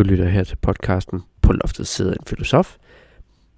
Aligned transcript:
Du 0.00 0.04
lytter 0.04 0.28
her 0.28 0.44
til 0.44 0.56
podcasten 0.56 1.22
På 1.42 1.52
loftet 1.52 1.86
sidder 1.86 2.12
en 2.12 2.26
filosof 2.26 2.76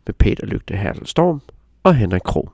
med 0.07 0.15
Peter 0.15 0.47
Lygte 0.47 0.77
Hertel 0.77 1.07
Storm 1.07 1.41
og 1.83 1.95
Henrik 1.95 2.21
Krog. 2.25 2.53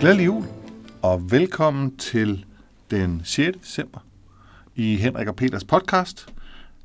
Glædelig 0.00 0.26
jul, 0.26 0.44
og 1.02 1.30
velkommen 1.30 1.96
til 1.96 2.44
den 2.90 3.20
6. 3.24 3.58
december 3.58 3.98
i 4.74 4.96
Henrik 4.96 5.28
og 5.28 5.36
Peters 5.36 5.64
podcast 5.64 6.36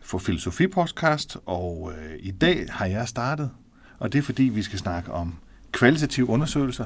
for 0.02 0.18
Filosofi 0.18 0.68
Podcast, 0.68 1.38
og 1.45 1.93
øh, 1.97 2.15
i 2.20 2.31
dag 2.31 2.65
har 2.70 2.86
jeg 2.86 3.07
startet, 3.07 3.52
og 3.99 4.13
det 4.13 4.20
er 4.20 4.23
fordi, 4.23 4.43
vi 4.43 4.63
skal 4.63 4.80
snakke 4.80 5.12
om 5.12 5.35
kvalitative 5.71 6.30
undersøgelser, 6.30 6.85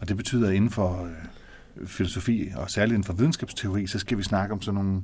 og 0.00 0.08
det 0.08 0.16
betyder, 0.16 0.48
at 0.48 0.54
inden 0.54 0.70
for 0.70 1.04
øh, 1.04 1.86
filosofi, 1.86 2.52
og 2.56 2.70
særligt 2.70 2.94
inden 2.94 3.04
for 3.04 3.12
videnskabsteori, 3.12 3.86
så 3.86 3.98
skal 3.98 4.18
vi 4.18 4.22
snakke 4.22 4.54
om 4.54 4.62
sådan 4.62 4.84
nogle 4.84 5.02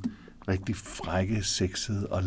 rigtig 0.48 0.77
frække, 0.77 1.42
sexede 1.42 2.06
og 2.06 2.23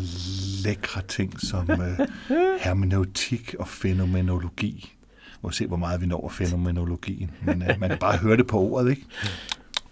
lækre 0.64 1.02
ting 1.08 1.40
som 1.40 1.70
øh, 1.70 1.98
hermeneutik 2.64 3.54
og 3.58 3.68
fænomenologi. 3.68 4.96
Må 5.42 5.50
se, 5.50 5.66
hvor 5.66 5.76
meget 5.76 6.00
vi 6.00 6.06
når 6.06 6.24
af 6.24 6.32
fænomenologien. 6.32 7.30
Men 7.44 7.62
øh, 7.62 7.80
man 7.80 7.90
kan 7.90 7.98
bare 7.98 8.16
høre 8.16 8.36
det 8.36 8.46
på 8.46 8.60
ordet, 8.60 8.90
ikke? 8.90 9.06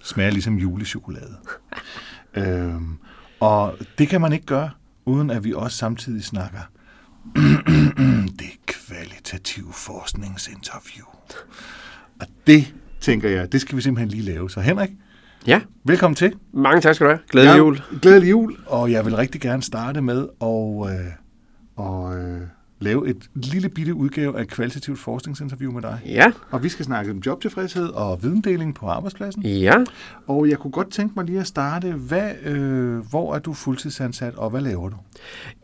Smager 0.03 0.31
ligesom 0.31 0.59
julechokolade. 0.59 1.37
Øhm, 2.35 2.99
og 3.41 3.77
det 3.99 4.09
kan 4.09 4.21
man 4.21 4.33
ikke 4.33 4.47
gøre, 4.47 4.71
uden 5.05 5.31
at 5.31 5.45
vi 5.45 5.53
også 5.53 5.77
samtidig 5.77 6.25
snakker 6.25 6.61
det 8.41 8.51
kvalitative 8.67 9.73
forskningsinterview. 9.73 11.07
Og 12.21 12.27
det, 12.47 12.75
tænker 13.01 13.29
jeg, 13.29 13.53
det 13.53 13.61
skal 13.61 13.77
vi 13.77 13.83
simpelthen 13.83 14.09
lige 14.09 14.23
lave. 14.23 14.51
Så 14.51 14.61
Henrik, 14.61 14.91
Ja, 15.47 15.61
velkommen 15.85 16.15
til. 16.17 16.35
mange 16.53 16.81
tak 16.81 16.95
skal 16.95 17.07
du 17.07 17.11
have. 17.11 17.21
Glædelig 17.31 17.53
Ja, 17.53 17.57
jul. 17.57 17.83
Glædelig 18.03 18.31
jul, 18.31 18.57
og 18.67 18.93
jeg 18.93 19.05
vil 19.05 19.17
rigtig 19.17 19.41
gerne 19.41 19.63
starte 19.63 20.01
med 20.01 20.29
at 20.43 21.01
øh, 21.01 21.07
og, 21.77 22.19
øh, 22.19 22.41
lave 22.81 23.09
et 23.09 23.17
lille 23.35 23.69
bitte 23.69 23.95
udgave 23.95 24.39
af 24.39 24.43
et 24.43 24.49
kvalitativt 24.49 24.99
forskningsinterview 24.99 25.73
med 25.73 25.83
dig. 25.83 25.99
Ja, 26.07 26.33
Og 26.51 26.63
vi 26.63 26.69
skal 26.69 26.85
snakke 26.85 27.11
om 27.11 27.19
jobtilfredshed 27.27 27.89
og 27.89 28.23
videndeling 28.23 28.75
på 28.75 28.87
arbejdspladsen. 28.87 29.43
ja. 29.43 29.75
Og 30.27 30.49
jeg 30.49 30.59
kunne 30.59 30.71
godt 30.71 30.91
tænke 30.91 31.13
mig 31.17 31.25
lige 31.25 31.41
at 31.41 31.47
starte. 31.47 31.93
Hvad, 31.93 32.31
øh, 32.45 32.97
hvor 33.11 33.35
er 33.35 33.39
du 33.39 33.53
fuldtidsansat, 33.53 34.35
og 34.35 34.51
hvad 34.51 34.61
laver 34.61 34.89
du? 34.89 34.97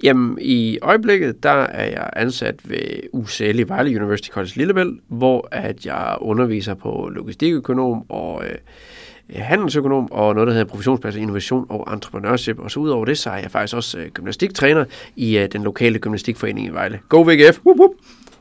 Jamen, 0.03 0.39
i 0.41 0.79
øjeblikket, 0.83 1.43
der 1.43 1.51
er 1.51 1.85
jeg 1.91 2.11
ansat 2.17 2.61
ved 2.71 3.01
UCL 3.13 3.59
i 3.59 3.63
Vejle 3.63 3.97
University 3.97 4.29
College 4.31 4.53
Lillebælt, 4.57 5.01
hvor 5.09 5.49
at 5.53 5.87
jeg 5.87 6.17
underviser 6.21 6.75
på 6.75 7.11
logistikøkonom 7.15 8.11
og 8.11 8.45
øh, 8.45 8.55
handelsøkonom 9.35 10.13
og 10.13 10.35
noget, 10.35 10.47
der 10.47 10.53
hedder 10.53 10.67
professionsplads 10.67 11.17
innovation 11.17 11.67
og 11.69 11.93
entreprenørship. 11.93 12.59
Og 12.59 12.71
så 12.71 12.81
udover 12.81 13.05
det, 13.05 13.19
så 13.19 13.31
er 13.31 13.37
jeg 13.37 13.51
faktisk 13.51 13.77
også 13.77 13.99
øh, 13.99 14.11
gymnastiktræner 14.11 14.85
i 15.17 15.39
øh, 15.39 15.49
den 15.53 15.63
lokale 15.63 15.99
gymnastikforening 15.99 16.67
i 16.67 16.71
Vejle. 16.71 17.01
Go 17.09 17.23
VGF! 17.23 17.61
Wup, 17.67 17.79
wup. 17.79 17.91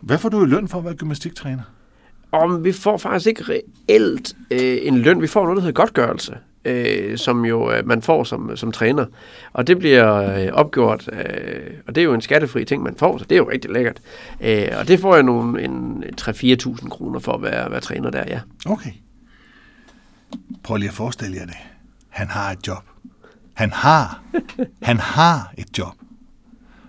Hvad 0.02 0.18
får 0.18 0.30
du 0.30 0.46
i 0.46 0.48
løn 0.48 0.68
for 0.68 0.78
at 0.78 0.86
være 0.86 0.96
gymnastiktræner? 0.96 1.64
Og 2.32 2.64
vi 2.64 2.72
får 2.72 2.98
faktisk 2.98 3.28
ikke 3.28 3.44
reelt 3.50 4.34
øh, 4.52 4.78
en 4.82 4.98
løn. 4.98 5.22
Vi 5.22 5.28
får 5.28 5.44
noget, 5.44 5.58
der 5.58 5.62
hedder 5.62 5.82
godtgørelse, 5.82 6.38
øh, 6.66 7.18
som 7.18 7.46
jo 7.46 7.72
øh, 7.72 7.88
man 7.88 8.02
får 8.02 8.24
som, 8.24 8.58
som 8.58 8.72
træner. 8.72 9.06
Og 9.54 9.68
det 9.68 9.80
bliver 9.80 10.38
øh, 10.40 10.48
opgjort, 10.54 11.10
øh, 11.14 11.72
og 11.88 11.96
det 11.96 12.02
er 12.02 12.06
jo 12.06 12.14
en 12.14 12.22
skattefri 12.22 12.66
ting, 12.66 12.84
man 12.84 12.96
får, 12.96 13.18
så 13.18 13.26
det 13.30 13.36
er 13.36 13.40
jo 13.40 13.50
rigtig 13.50 13.72
lækkert. 13.72 14.02
Øh, 14.42 14.68
og 14.80 14.88
det 14.88 15.00
får 15.00 15.14
jeg 15.16 15.24
nogle 15.24 15.64
en 15.64 16.04
3-4.000 16.22 16.90
kroner 16.90 17.20
for 17.20 17.32
at 17.32 17.42
være, 17.42 17.72
være 17.72 17.82
træner 17.82 18.10
der, 18.10 18.24
ja. 18.28 18.40
Okay. 18.66 18.92
Prøv 20.64 20.78
lige 20.78 20.90
at 20.90 20.96
forestille 20.96 21.38
jer 21.38 21.46
det. 21.46 21.56
Han 22.10 22.28
har 22.28 22.52
et 22.52 22.68
job. 22.68 22.84
Han 23.54 23.72
har. 23.74 24.22
Han 24.82 25.00
har 25.00 25.54
et 25.58 25.78
job. 25.78 25.94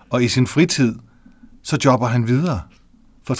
Og 0.09 0.23
i 0.23 0.27
sin 0.27 0.47
fritid, 0.47 0.95
så 1.63 1.77
jobber 1.85 2.07
han 2.07 2.27
videre 2.27 2.61
for 3.27 3.33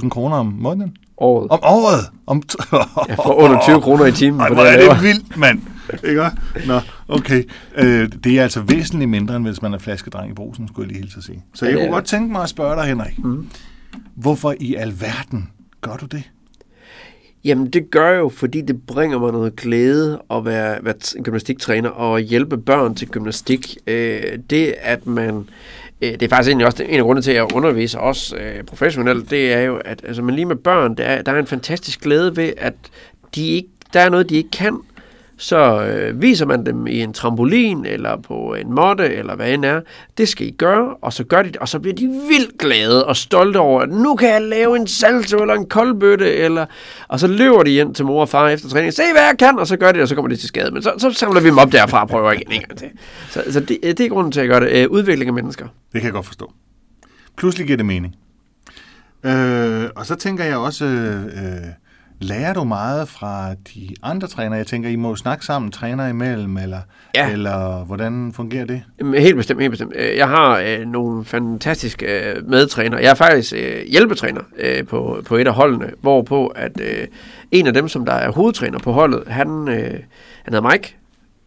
3-4.000 0.00 0.08
kroner 0.08 0.36
om 0.36 0.46
måneden. 0.46 0.96
Året. 1.16 1.50
Om 1.50 1.58
året! 1.62 2.10
Om 2.26 2.42
Jeg 3.08 3.16
får 3.16 3.34
under 3.34 3.60
20 3.64 3.80
kroner 3.80 4.06
i 4.06 4.12
timen 4.12 4.40
Ej, 4.40 4.48
hvor 4.48 4.62
det, 4.62 4.84
er 4.84 4.94
det 4.94 5.02
vildt, 5.02 5.36
mand. 5.36 5.60
Ikke? 6.04 6.30
Nå, 6.66 6.80
okay. 7.08 7.44
Øh, 7.76 8.12
det 8.24 8.38
er 8.38 8.42
altså 8.42 8.60
væsentligt 8.60 9.10
mindre, 9.10 9.36
end 9.36 9.44
hvis 9.46 9.62
man 9.62 9.74
er 9.74 9.78
flaskedreng 9.78 10.30
i 10.30 10.34
brusen, 10.34 10.68
skulle 10.68 10.86
jeg 10.86 10.92
lige 10.92 11.02
hilse 11.02 11.18
at 11.18 11.24
sige. 11.24 11.44
Så 11.54 11.66
Ja, 11.66 11.70
jeg 11.70 11.80
kunne 11.80 11.92
godt 11.92 12.04
tænke 12.04 12.32
mig 12.32 12.42
at 12.42 12.48
spørge 12.48 12.76
dig, 12.76 12.84
Henrik. 12.84 13.18
Mm. 13.24 13.48
Hvorfor 14.14 14.54
i 14.60 14.74
alverden 14.74 15.50
gør 15.80 15.96
du 15.96 16.06
det? 16.06 16.30
Jamen 17.44 17.66
det 17.66 17.90
gør 17.90 18.10
jeg 18.10 18.18
jo, 18.18 18.28
fordi 18.28 18.60
det 18.60 18.86
bringer 18.86 19.18
mig 19.18 19.32
noget 19.32 19.56
glæde 19.56 20.22
at 20.30 20.44
være, 20.44 20.78
være 20.82 21.22
gymnastiktræner 21.22 21.88
og 21.88 22.20
hjælpe 22.20 22.58
børn 22.58 22.94
til 22.94 23.08
gymnastik. 23.08 23.76
Øh, 23.86 24.22
det 24.50 24.74
at 24.80 25.06
man, 25.06 25.48
øh, 26.00 26.12
det 26.12 26.22
er 26.22 26.28
faktisk 26.28 26.48
egentlig 26.48 26.66
også 26.66 26.82
en 26.82 26.98
af 26.98 27.04
grundene 27.04 27.22
til, 27.22 27.30
at 27.30 27.36
jeg 27.36 27.54
underviser 27.54 27.98
også 27.98 28.36
øh, 28.36 28.64
professionelt, 28.64 29.30
det 29.30 29.52
er 29.52 29.60
jo, 29.60 29.76
at 29.76 30.02
altså, 30.04 30.22
man 30.22 30.34
lige 30.34 30.44
med 30.44 30.56
børn, 30.56 30.94
der 30.94 31.04
er, 31.04 31.22
der 31.22 31.32
er 31.32 31.38
en 31.38 31.46
fantastisk 31.46 32.00
glæde 32.00 32.36
ved, 32.36 32.52
at 32.56 32.74
de 33.34 33.48
ikke, 33.48 33.68
der 33.92 34.00
er 34.00 34.08
noget, 34.08 34.30
de 34.30 34.36
ikke 34.36 34.50
kan, 34.50 34.80
så 35.40 35.84
øh, 35.84 36.22
viser 36.22 36.46
man 36.46 36.66
dem 36.66 36.86
i 36.86 37.00
en 37.00 37.12
trampolin, 37.12 37.86
eller 37.86 38.16
på 38.16 38.54
en 38.54 38.72
måtte, 38.72 39.14
eller 39.14 39.36
hvad 39.36 39.52
end 39.52 39.64
er. 39.64 39.80
Det 40.18 40.28
skal 40.28 40.46
I 40.46 40.50
gøre, 40.50 40.94
og 41.02 41.12
så 41.12 41.24
gør 41.24 41.42
de 41.42 41.48
det, 41.48 41.56
og 41.56 41.68
så 41.68 41.78
bliver 41.78 41.94
de 41.94 42.06
vildt 42.06 42.58
glade 42.58 43.06
og 43.06 43.16
stolte 43.16 43.56
over, 43.56 43.80
at 43.80 43.88
nu 43.88 44.14
kan 44.14 44.28
jeg 44.28 44.42
lave 44.42 44.76
en 44.76 44.86
salto 44.86 45.38
eller 45.38 45.54
en 45.54 45.66
koldbøtte, 45.66 46.34
eller... 46.34 46.66
Og 47.08 47.20
så 47.20 47.26
løber 47.26 47.62
de 47.62 47.74
ind 47.74 47.94
til 47.94 48.04
mor 48.04 48.20
og 48.20 48.28
far 48.28 48.48
efter 48.48 48.68
træning, 48.68 48.92
se 48.92 49.02
hvad 49.12 49.22
jeg 49.22 49.38
kan, 49.38 49.58
og 49.58 49.66
så 49.66 49.76
gør 49.76 49.86
de 49.86 49.92
det, 49.92 50.02
og 50.02 50.08
så 50.08 50.14
kommer 50.14 50.28
de 50.28 50.36
til 50.36 50.48
skade. 50.48 50.70
Men 50.70 50.82
så, 50.82 50.92
så 50.98 51.12
samler 51.12 51.40
vi 51.40 51.48
dem 51.48 51.58
op 51.58 51.72
derfra 51.72 52.02
og 52.02 52.08
prøver 52.08 52.32
igen 52.32 52.52
en 52.52 52.60
gang 52.60 52.78
til. 52.78 52.88
Så, 53.30 53.42
så 53.50 53.60
det, 53.60 53.78
øh, 53.82 53.90
det 53.90 54.00
er 54.00 54.08
grunden 54.08 54.32
til, 54.32 54.40
at 54.40 54.48
jeg 54.48 54.60
gør 54.60 54.60
det. 54.60 54.82
Øh, 54.82 54.90
udvikling 54.90 55.28
af 55.28 55.34
mennesker. 55.34 55.66
Det 55.92 56.00
kan 56.00 56.04
jeg 56.04 56.12
godt 56.12 56.26
forstå. 56.26 56.52
Pludselig 57.36 57.66
giver 57.66 57.76
det 57.76 57.86
mening. 57.86 58.16
Øh, 59.24 59.88
og 59.96 60.06
så 60.06 60.14
tænker 60.14 60.44
jeg 60.44 60.56
også, 60.56 60.84
øh, 60.84 61.24
øh, 61.24 61.30
lærer 62.20 62.52
du 62.54 62.64
meget 62.64 63.08
fra 63.08 63.54
de 63.54 63.88
andre 64.02 64.28
trænere? 64.28 64.56
Jeg 64.58 64.66
tænker, 64.66 64.88
I 64.88 64.96
må 64.96 65.16
snakke 65.16 65.44
sammen, 65.44 65.70
træner 65.72 66.08
imellem, 66.08 66.56
eller, 66.56 66.80
Ja. 67.14 67.30
eller 67.30 67.84
hvordan 67.84 68.32
fungerer 68.32 68.64
det? 68.64 68.82
Helt 69.18 69.36
bestemt, 69.36 69.60
helt 69.60 69.70
bestemt. 69.70 69.92
Øh, 69.96 70.16
Jeg 70.16 70.28
har 70.28 70.58
øh, 70.66 70.86
nogle 70.86 71.24
fantastiske 71.24 72.06
øh, 72.30 72.48
medtrænere. 72.48 73.00
Jeg 73.02 73.10
er 73.10 73.14
faktisk 73.14 73.52
øh, 73.56 73.82
hjælpetræner 73.90 74.40
øh, 74.58 74.86
på, 74.86 75.22
på 75.26 75.36
et 75.36 75.46
af 75.46 75.54
holdene, 75.54 75.90
hvorpå 76.00 76.46
at 76.46 76.80
øh, 76.80 77.06
en 77.50 77.66
af 77.66 77.72
dem, 77.74 77.88
som 77.88 78.04
der 78.04 78.12
er 78.12 78.32
hovedtræner 78.32 78.78
på 78.78 78.92
holdet, 78.92 79.22
han, 79.28 79.68
øh, 79.68 79.90
han 80.44 80.54
hedder 80.54 80.70
Mike. 80.70 80.96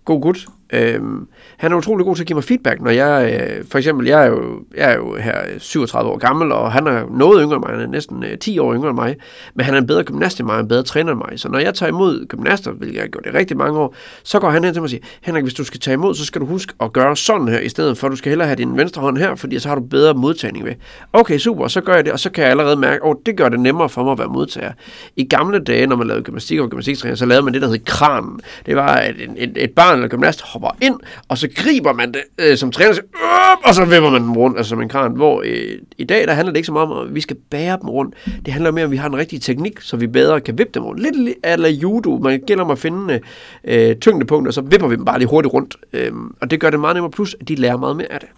God 0.05 0.21
gut. 0.21 0.45
Øhm, 0.73 1.27
han 1.57 1.71
er 1.71 1.75
utrolig 1.75 2.05
god 2.05 2.15
til 2.15 2.23
at 2.23 2.27
give 2.27 2.35
mig 2.35 2.43
feedback, 2.43 2.81
når 2.81 2.91
jeg, 2.91 3.39
øh, 3.39 3.65
for 3.71 3.77
eksempel, 3.77 4.07
jeg 4.07 4.23
er, 4.23 4.27
jo, 4.27 4.59
jeg 4.77 4.91
er 4.91 4.95
jo 4.95 5.15
her 5.15 5.35
37 5.59 6.11
år 6.11 6.17
gammel, 6.17 6.51
og 6.51 6.71
han 6.71 6.87
er 6.87 7.03
noget 7.11 7.41
yngre 7.43 7.55
end 7.55 7.63
mig, 7.65 7.75
han 7.75 7.81
er 7.81 7.87
næsten 7.87 8.23
øh, 8.23 8.37
10 8.37 8.59
år 8.59 8.73
yngre 8.73 8.89
end 8.89 8.95
mig, 8.95 9.15
men 9.55 9.65
han 9.65 9.75
er 9.75 9.79
en 9.79 9.87
bedre 9.87 10.03
gymnast 10.03 10.39
end 10.39 10.47
mig, 10.47 10.59
en 10.59 10.67
bedre 10.67 10.83
træner 10.83 11.11
end 11.11 11.21
mig, 11.29 11.39
så 11.39 11.49
når 11.49 11.59
jeg 11.59 11.73
tager 11.73 11.89
imod 11.89 12.25
gymnaster, 12.25 12.71
hvilket 12.71 12.95
jeg 12.95 13.03
har 13.03 13.07
gjort 13.07 13.25
i 13.25 13.37
rigtig 13.37 13.57
mange 13.57 13.79
år, 13.79 13.95
så 14.23 14.39
går 14.39 14.49
han 14.49 14.63
hen 14.63 14.73
til 14.73 14.81
mig 14.81 14.85
og 14.85 14.89
siger, 14.89 15.03
Henrik, 15.21 15.43
hvis 15.43 15.53
du 15.53 15.63
skal 15.63 15.79
tage 15.79 15.93
imod, 15.93 16.15
så 16.15 16.25
skal 16.25 16.41
du 16.41 16.45
huske 16.45 16.73
at 16.79 16.93
gøre 16.93 17.15
sådan 17.15 17.47
her, 17.47 17.59
i 17.59 17.69
stedet 17.69 17.97
for, 17.97 18.07
at 18.07 18.11
du 18.11 18.15
skal 18.15 18.29
hellere 18.29 18.47
have 18.47 18.55
din 18.55 18.77
venstre 18.77 19.01
hånd 19.01 19.17
her, 19.17 19.35
fordi 19.35 19.59
så 19.59 19.67
har 19.67 19.75
du 19.75 19.81
bedre 19.81 20.13
modtagning 20.13 20.65
ved. 20.65 20.73
Okay, 21.13 21.37
super, 21.37 21.67
så 21.67 21.81
gør 21.81 21.95
jeg 21.95 22.05
det, 22.05 22.13
og 22.13 22.19
så 22.19 22.29
kan 22.29 22.43
jeg 22.43 22.51
allerede 22.51 22.75
mærke, 22.75 23.05
at 23.05 23.15
det 23.25 23.37
gør 23.37 23.49
det 23.49 23.59
nemmere 23.59 23.89
for 23.89 24.03
mig 24.03 24.11
at 24.11 24.19
være 24.19 24.27
modtager. 24.27 24.71
I 25.15 25.23
gamle 25.23 25.59
dage, 25.59 25.87
når 25.87 25.95
man 25.95 26.07
lavede 26.07 26.23
gymnastik 26.23 26.59
og 26.59 26.69
gymnastiktræning, 26.69 27.17
så 27.17 27.25
lavede 27.25 27.43
man 27.43 27.53
det, 27.53 27.61
der 27.61 27.67
hed 27.67 27.85
kran. 27.85 28.39
Det 28.65 28.75
var, 28.75 28.95
at 28.95 29.15
et, 29.15 29.29
et, 29.37 29.51
et 29.55 29.71
barn 29.71 29.95
eller 29.95 30.07
gymnast 30.07 30.41
hopper 30.63 30.85
ind, 30.85 30.99
og 31.27 31.37
så 31.37 31.49
griber 31.55 31.93
man 31.93 32.11
det 32.13 32.21
øh, 32.37 32.57
som 32.57 32.71
træner, 32.71 32.89
og, 32.91 32.97
"Øh!" 32.97 33.67
og 33.69 33.75
så 33.75 33.85
vipper 33.85 34.09
man 34.09 34.21
dem 34.21 34.37
rundt, 34.37 34.57
altså 34.57 34.69
som 34.69 34.81
en 34.81 34.89
kran. 34.89 35.11
Hvor 35.15 35.41
øh, 35.45 35.77
i 35.97 36.03
dag, 36.03 36.27
der 36.27 36.33
handler 36.33 36.51
det 36.51 36.57
ikke 36.57 36.65
så 36.65 36.71
meget 36.73 36.89
om, 36.91 37.07
at 37.07 37.15
vi 37.15 37.21
skal 37.21 37.35
bære 37.51 37.77
dem 37.81 37.89
rundt. 37.89 38.15
Det 38.45 38.53
handler 38.53 38.71
mere 38.71 38.83
om, 38.85 38.87
at 38.87 38.91
vi 38.91 38.97
har 38.97 39.07
en 39.09 39.17
rigtig 39.17 39.41
teknik, 39.41 39.81
så 39.81 39.97
vi 39.97 40.07
bedre 40.07 40.41
kan 40.41 40.57
vippe 40.57 40.71
dem 40.73 40.83
rundt. 40.83 41.01
Lidt 41.01 41.37
eller 41.43 41.69
judo. 41.69 42.17
Man 42.17 42.41
gælder 42.47 42.63
om 42.63 42.71
at 42.71 42.79
finde 42.79 43.19
øh, 43.63 43.95
tyngdepunkter, 43.95 44.49
og 44.49 44.53
så 44.53 44.61
vipper 44.61 44.87
vi 44.87 44.95
dem 44.95 45.05
bare 45.05 45.19
lige 45.19 45.29
hurtigt 45.29 45.53
rundt. 45.53 45.75
Øh, 45.93 46.11
og 46.41 46.51
det 46.51 46.59
gør 46.59 46.69
det 46.69 46.79
meget 46.79 46.95
nemmere. 46.95 47.11
Plus, 47.11 47.35
at 47.41 47.47
de 47.47 47.55
lærer 47.55 47.77
meget 47.77 47.95
mere 47.95 48.11
af 48.11 48.19
det. 48.19 48.29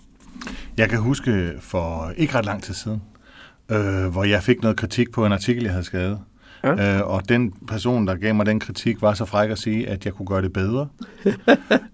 Jeg 0.78 0.90
kan 0.90 1.00
huske 1.00 1.52
for 1.62 2.12
ikke 2.18 2.36
ret 2.36 2.46
lang 2.46 2.64
tid 2.64 2.74
siden, 2.74 3.02
øh, 3.72 4.06
hvor 4.12 4.24
jeg 4.24 4.44
fik 4.44 4.62
noget 4.62 4.78
kritik 4.78 5.12
på 5.12 5.26
en 5.26 5.32
artikel, 5.32 5.64
jeg 5.64 5.72
havde 5.72 5.86
skrevet. 5.86 6.20
Ja. 6.66 6.98
Øh, 6.98 7.08
og 7.08 7.30
den 7.30 7.54
person, 7.68 8.08
der 8.08 8.16
gav 8.16 8.36
mig 8.36 8.46
den 8.46 8.60
kritik, 8.60 9.02
var 9.02 9.14
så 9.14 9.26
fræk 9.26 9.50
at 9.50 9.60
sige, 9.60 9.90
at 9.90 10.06
jeg 10.06 10.14
kunne 10.14 10.26
gøre 10.26 10.42
det 10.42 10.54
bedre. 10.54 10.88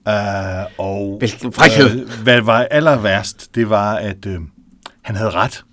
øh, 0.07 0.65
og 0.77 1.15
Hvilken 1.19 1.53
frækhed. 1.53 2.01
Øh, 2.01 2.23
hvad 2.23 2.41
var 2.41 2.67
aller 2.71 3.01
værst, 3.01 3.55
det 3.55 3.69
var, 3.69 3.95
at 3.95 4.25
øh, 4.25 4.39
han 5.01 5.15
havde 5.15 5.29
ret 5.29 5.63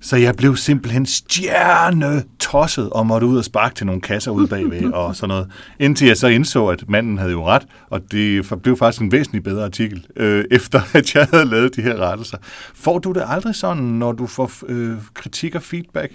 så 0.00 0.16
jeg 0.16 0.36
blev 0.36 0.56
simpelthen 0.56 1.06
stjernetosset 1.06 2.90
og 2.90 3.06
måtte 3.06 3.26
ud 3.26 3.38
og 3.38 3.44
sparke 3.44 3.74
til 3.74 3.86
nogle 3.86 4.00
kasser 4.00 4.30
ude 4.30 4.48
bagved 4.48 4.92
og 4.92 5.16
sådan 5.16 5.28
noget. 5.28 5.50
Indtil 5.78 6.06
jeg 6.06 6.16
så 6.16 6.26
indså, 6.26 6.66
at 6.66 6.88
manden 6.88 7.18
havde 7.18 7.32
jo 7.32 7.46
ret, 7.46 7.66
og 7.90 8.00
det 8.12 8.52
blev 8.62 8.76
faktisk 8.76 9.02
en 9.02 9.12
væsentlig 9.12 9.42
bedre 9.42 9.64
artikel, 9.64 10.06
øh, 10.16 10.44
efter 10.50 10.80
at 10.94 11.14
jeg 11.14 11.28
havde 11.32 11.44
lavet 11.44 11.76
de 11.76 11.82
her 11.82 11.96
rettelser. 11.96 12.38
Får 12.74 12.98
du 12.98 13.12
det 13.12 13.22
aldrig 13.26 13.54
sådan, 13.54 13.82
når 13.82 14.12
du 14.12 14.26
får 14.26 14.50
øh, 14.66 14.96
kritik 15.14 15.54
og 15.54 15.62
feedback 15.62 16.12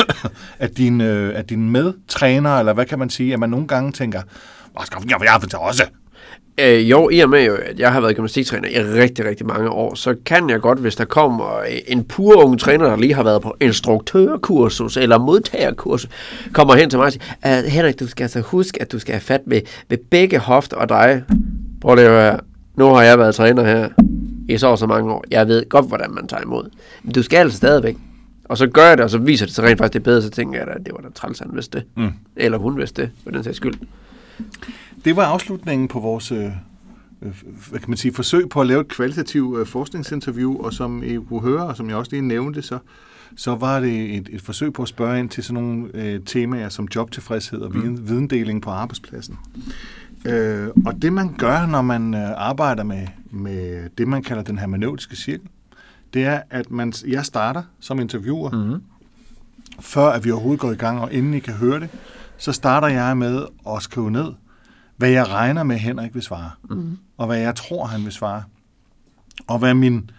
at 0.58 0.76
din, 0.76 1.00
øh, 1.00 1.38
at 1.38 1.50
din 1.50 1.70
medtræner, 1.70 2.58
eller 2.58 2.72
hvad 2.72 2.86
kan 2.86 2.98
man 2.98 3.10
sige, 3.10 3.32
at 3.32 3.40
man 3.40 3.50
nogle 3.50 3.66
gange 3.66 3.92
tænker, 3.92 4.22
jeg 5.10 5.16
vil 5.20 5.28
også? 5.58 5.86
Øh, 6.60 6.90
jo, 6.90 7.08
i 7.12 7.20
og 7.20 7.30
med, 7.30 7.38
at 7.38 7.78
jeg 7.78 7.92
har 7.92 8.00
været 8.00 8.16
gymnastiktræner 8.16 8.68
i 8.68 8.82
rigtig, 8.82 9.24
rigtig 9.24 9.46
mange 9.46 9.70
år, 9.70 9.94
så 9.94 10.14
kan 10.26 10.50
jeg 10.50 10.60
godt, 10.60 10.78
hvis 10.78 10.96
der 10.96 11.04
kommer 11.04 11.62
en 11.86 12.04
pur 12.04 12.44
ung 12.44 12.60
træner, 12.60 12.86
der 12.86 12.96
lige 12.96 13.14
har 13.14 13.22
været 13.22 13.42
på 13.42 13.56
instruktørkursus 13.60 14.96
eller 14.96 15.18
modtagerkursus, 15.18 16.10
kommer 16.52 16.74
hen 16.74 16.90
til 16.90 16.98
mig 16.98 17.06
og 17.06 17.12
siger, 17.12 17.68
Henrik, 17.68 18.00
du 18.00 18.06
skal 18.06 18.24
altså 18.24 18.40
huske, 18.40 18.82
at 18.82 18.92
du 18.92 18.98
skal 18.98 19.12
have 19.12 19.20
fat 19.20 19.46
med, 19.46 19.60
med 19.88 19.98
begge 20.10 20.38
hofter 20.38 20.76
og 20.76 20.88
dig. 20.88 21.22
Prøv 21.80 21.98
at 21.98 22.10
høre. 22.10 22.40
Nu 22.76 22.86
har 22.86 23.02
jeg 23.02 23.18
været 23.18 23.34
træner 23.34 23.64
her 23.64 23.88
i 24.48 24.58
så 24.58 24.66
og 24.66 24.78
så 24.78 24.86
mange 24.86 25.12
år. 25.12 25.24
Jeg 25.30 25.48
ved 25.48 25.68
godt, 25.68 25.88
hvordan 25.88 26.10
man 26.10 26.28
tager 26.28 26.42
imod. 26.42 26.70
Men 27.02 27.12
du 27.12 27.22
skal 27.22 27.36
altså 27.36 27.56
stadigvæk. 27.56 27.96
Og 28.44 28.58
så 28.58 28.66
gør 28.66 28.88
jeg 28.88 28.96
det, 28.96 29.04
og 29.04 29.10
så 29.10 29.18
viser 29.18 29.46
det 29.46 29.54
sig 29.54 29.64
rent 29.64 29.78
faktisk, 29.78 29.92
det 29.92 29.98
er 29.98 30.04
bedre, 30.04 30.22
så 30.22 30.30
tænker 30.30 30.58
jeg, 30.58 30.68
at 30.68 30.86
det 30.86 30.92
var 30.94 31.00
da 31.00 31.08
træls, 31.14 31.38
han 31.38 31.50
vidste 31.54 31.78
det. 31.78 31.86
Mm. 31.96 32.12
Eller 32.36 32.58
hun 32.58 32.78
vidste 32.78 33.02
det, 33.02 33.10
for 33.24 33.30
den 33.30 33.44
sags 33.44 33.56
skyld. 33.56 33.74
Det 35.06 35.16
var 35.16 35.24
afslutningen 35.24 35.88
på 35.88 36.00
vores 36.00 36.32
øh, 36.32 36.50
hvad 37.70 37.80
kan 37.80 37.90
man 37.90 37.96
sige, 37.96 38.14
forsøg 38.14 38.48
på 38.48 38.60
at 38.60 38.66
lave 38.66 38.80
et 38.80 38.88
kvalitativt 38.88 39.58
øh, 39.58 39.66
forskningsinterview, 39.66 40.58
og 40.58 40.72
som 40.72 41.02
I 41.02 41.16
kunne 41.16 41.40
høre, 41.40 41.66
og 41.66 41.76
som 41.76 41.88
jeg 41.88 41.96
også 41.96 42.10
lige 42.10 42.22
nævnte, 42.22 42.62
så, 42.62 42.78
så 43.36 43.54
var 43.54 43.80
det 43.80 44.16
et, 44.16 44.28
et 44.32 44.42
forsøg 44.42 44.72
på 44.72 44.82
at 44.82 44.88
spørge 44.88 45.18
ind 45.18 45.28
til 45.28 45.44
sådan 45.44 45.62
nogle 45.62 45.88
øh, 45.94 46.20
temaer 46.24 46.68
som 46.68 46.88
jobtilfredshed 46.94 47.58
og 47.60 47.74
viden, 47.74 47.94
mm. 47.94 48.08
videndeling 48.08 48.62
på 48.62 48.70
arbejdspladsen. 48.70 49.38
Øh, 50.24 50.68
og 50.86 51.02
det 51.02 51.12
man 51.12 51.34
gør, 51.38 51.66
når 51.66 51.82
man 51.82 52.14
øh, 52.14 52.30
arbejder 52.36 52.84
med, 52.84 53.06
med 53.30 53.90
det, 53.98 54.08
man 54.08 54.22
kalder 54.22 54.42
den 54.42 54.58
hermeneutiske 54.58 55.16
cirkel, 55.16 55.48
det 56.14 56.24
er, 56.24 56.42
at 56.50 56.70
man, 56.70 56.92
jeg 57.06 57.24
starter 57.24 57.62
som 57.80 58.00
interviewer, 58.00 58.50
mm. 58.50 58.82
før 59.80 60.06
at 60.06 60.24
vi 60.24 60.30
overhovedet 60.30 60.60
går 60.60 60.72
i 60.72 60.76
gang, 60.76 61.00
og 61.00 61.12
inden 61.12 61.34
I 61.34 61.38
kan 61.38 61.54
høre 61.54 61.80
det, 61.80 61.88
så 62.36 62.52
starter 62.52 62.88
jeg 62.88 63.16
med 63.16 63.42
at 63.68 63.82
skrive 63.82 64.10
ned, 64.10 64.32
hvad 64.96 65.08
jeg 65.08 65.28
regner 65.28 65.62
med, 65.62 65.76
Henrik 65.76 66.14
vil 66.14 66.22
svare, 66.22 66.50
mm. 66.70 66.98
og 67.16 67.26
hvad 67.26 67.38
jeg 67.38 67.54
tror, 67.54 67.86
han 67.86 68.04
vil 68.04 68.12
svare, 68.12 68.42
og 69.46 69.58
hvad 69.58 69.74
min 69.74 70.10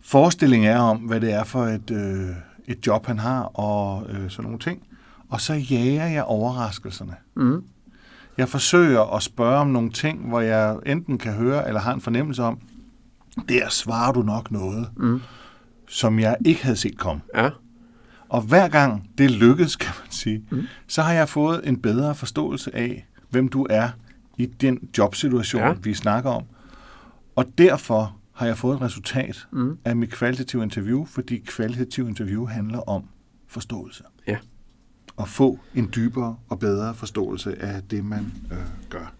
forestilling 0.00 0.66
er 0.66 0.78
om, 0.78 0.96
hvad 0.96 1.20
det 1.20 1.32
er 1.32 1.44
for 1.44 1.64
et, 1.64 1.90
øh, 1.90 2.28
et 2.66 2.86
job, 2.86 3.06
han 3.06 3.18
har, 3.18 3.42
og 3.42 4.06
øh, 4.10 4.30
sådan 4.30 4.44
nogle 4.44 4.58
ting. 4.58 4.82
Og 5.28 5.40
så 5.40 5.54
jager 5.54 6.06
jeg 6.06 6.24
overraskelserne. 6.24 7.14
Mm. 7.34 7.64
Jeg 8.38 8.48
forsøger 8.48 9.16
at 9.16 9.22
spørge 9.22 9.58
om 9.58 9.66
nogle 9.66 9.90
ting, 9.90 10.28
hvor 10.28 10.40
jeg 10.40 10.76
enten 10.86 11.18
kan 11.18 11.32
høre, 11.32 11.68
eller 11.68 11.80
har 11.80 11.94
en 11.94 12.00
fornemmelse 12.00 12.42
om, 12.42 12.58
der 13.48 13.68
svarer 13.68 14.12
du 14.12 14.22
nok 14.22 14.50
noget, 14.50 14.88
mm. 14.96 15.20
som 15.88 16.18
jeg 16.18 16.36
ikke 16.44 16.62
havde 16.62 16.76
set 16.76 16.98
komme. 16.98 17.22
Ja. 17.34 17.50
Og 18.28 18.42
hver 18.42 18.68
gang 18.68 19.10
det 19.18 19.30
lykkes, 19.30 19.76
kan 19.76 19.92
man 20.02 20.10
sige, 20.10 20.44
mm. 20.50 20.62
så 20.86 21.02
har 21.02 21.12
jeg 21.12 21.28
fået 21.28 21.68
en 21.68 21.82
bedre 21.82 22.14
forståelse 22.14 22.76
af, 22.76 23.06
hvem 23.30 23.48
du 23.48 23.66
er 23.70 23.88
i 24.38 24.46
den 24.46 24.88
jobsituation, 24.98 25.62
ja. 25.62 25.72
vi 25.82 25.94
snakker 25.94 26.30
om. 26.30 26.42
Og 27.36 27.44
derfor 27.58 28.16
har 28.32 28.46
jeg 28.46 28.58
fået 28.58 28.76
et 28.76 28.82
resultat 28.82 29.46
mm. 29.52 29.78
af 29.84 29.96
mit 29.96 30.10
kvalitative 30.10 30.62
interview, 30.62 31.04
fordi 31.04 31.36
kvalitativ 31.36 32.08
interview 32.08 32.46
handler 32.46 32.78
om 32.78 33.02
forståelse. 33.48 34.04
Ja. 34.26 34.36
At 35.20 35.28
få 35.28 35.58
en 35.74 35.90
dybere 35.94 36.36
og 36.48 36.58
bedre 36.58 36.94
forståelse 36.94 37.62
af 37.62 37.82
det, 37.90 38.04
man 38.04 38.32
øh, 38.52 38.58
gør. 38.90 39.14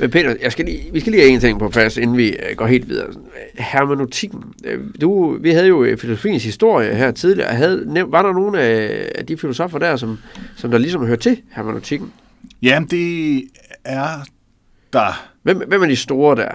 Men 0.00 0.10
Peter, 0.10 0.36
jeg 0.42 0.52
skal 0.52 0.64
lige, 0.64 0.92
vi 0.92 1.00
skal 1.00 1.12
lige 1.12 1.22
have 1.22 1.34
en 1.34 1.40
ting 1.40 1.58
på 1.58 1.68
plads, 1.68 1.96
inden 1.96 2.16
vi 2.16 2.28
øh, 2.28 2.56
går 2.56 2.66
helt 2.66 2.88
videre. 2.88 3.06
Hermeneutikken. 3.54 4.44
Øh, 4.64 4.84
du, 5.00 5.38
vi 5.40 5.50
havde 5.50 5.66
jo 5.66 5.96
filosofiens 5.98 6.44
historie 6.44 6.94
her 6.94 7.10
tidligere. 7.10 7.54
Havde, 7.54 8.04
var 8.08 8.22
der 8.22 8.32
nogle 8.32 8.60
af 8.60 9.26
de 9.26 9.36
filosofer 9.36 9.78
der, 9.78 9.96
som, 9.96 10.18
som 10.56 10.70
der 10.70 10.78
ligesom 10.78 11.06
hører 11.06 11.16
til 11.16 11.42
hermeneutikken? 11.50 12.12
Jamen, 12.62 12.88
det 12.88 13.42
er 13.84 14.24
der. 14.92 15.28
Hvem, 15.42 15.62
hvem 15.68 15.82
er 15.82 15.86
de 15.86 15.96
store 15.96 16.36
der? 16.36 16.52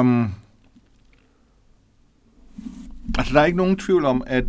Um, 0.00 0.34
altså, 3.18 3.34
der 3.34 3.40
er 3.40 3.44
ikke 3.44 3.58
nogen 3.58 3.76
tvivl 3.76 4.04
om, 4.04 4.22
at, 4.26 4.44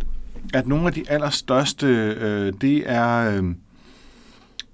at 0.54 0.66
nogle 0.66 0.86
af 0.86 0.92
de 0.92 1.04
allerstørste, 1.08 1.86
øh, 2.20 2.52
det 2.60 2.90
er 2.90 3.38
øh, 3.38 3.54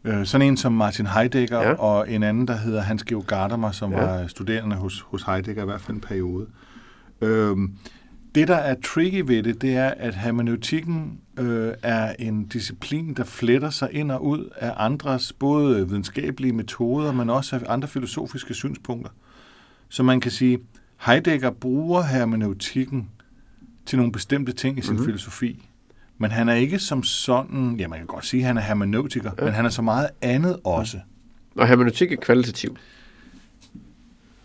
øh, 0.05 0.27
sådan 0.27 0.47
en 0.47 0.57
som 0.57 0.73
Martin 0.73 1.07
Heidegger, 1.07 1.61
ja. 1.61 1.73
og 1.73 2.11
en 2.11 2.23
anden, 2.23 2.49
der 2.49 2.57
hedder 2.57 2.81
Hans 2.81 3.05
Georg 3.05 3.27
Gadamer, 3.27 3.71
som 3.71 3.93
ja. 3.93 4.05
var 4.05 4.27
studerende 4.27 4.77
hos, 4.77 5.01
hos 5.01 5.23
Heidegger 5.23 5.63
i 5.63 5.67
hvert 5.67 5.81
fald 5.81 5.95
en 5.95 6.01
periode. 6.01 6.47
Øh, 7.21 7.57
det, 8.37 8.49
der 8.49 8.57
er 8.57 8.75
tricky 8.85 9.23
ved 9.27 9.43
det, 9.43 9.63
det 9.63 9.77
er, 9.77 9.89
at 9.89 10.15
hermeneutikken 10.15 11.21
øh, 11.39 11.75
er 11.83 12.15
en 12.19 12.47
disciplin, 12.47 13.15
der 13.15 13.25
fletter 13.25 13.71
sig 13.71 13.89
ind 13.93 14.11
og 14.11 14.25
ud 14.25 14.51
af 14.57 14.73
andres 14.77 15.33
både 15.33 15.89
videnskabelige 15.89 16.53
metoder, 16.53 17.13
men 17.13 17.31
også 17.31 17.57
af 17.57 17.63
andre 17.69 17.89
filosofiske 17.89 18.55
synspunkter. 18.55 19.11
Så 19.89 20.03
man 20.03 20.21
kan 20.21 20.31
sige, 20.31 20.59
Heidegger 21.01 21.51
bruger 21.51 22.03
hermeneutikken 22.03 23.09
til 23.87 23.99
nogle 23.99 24.13
bestemte 24.13 24.53
ting 24.53 24.79
i 24.79 24.83
sin 24.83 24.93
mm-hmm. 24.93 25.07
filosofi. 25.07 25.69
Men 26.19 26.31
han 26.31 26.49
er 26.49 26.55
ikke 26.55 26.79
som 26.79 27.03
sådan, 27.03 27.77
ja 27.79 27.89
man 27.89 27.99
kan 27.99 28.07
godt 28.07 28.27
sige, 28.27 28.41
at 28.41 28.47
han 28.47 28.57
er 28.57 28.61
hermeneutiker, 28.61 29.31
ja. 29.39 29.45
men 29.45 29.55
han 29.55 29.65
er 29.65 29.69
så 29.69 29.83
meget 29.83 30.09
andet 30.23 30.61
også. 30.65 30.99
Og 31.57 31.69
hermeneutik 31.69 32.13
er 32.13 32.17
kvalitativ. 32.17 32.77